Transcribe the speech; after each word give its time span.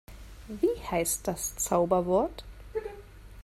Wie 0.47 0.79
heißt 0.89 1.27
das 1.27 1.55
Zauberwort? 1.57 2.43